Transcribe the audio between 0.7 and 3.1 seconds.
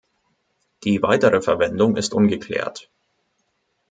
Die weitere Verwendung ist ungeklärt.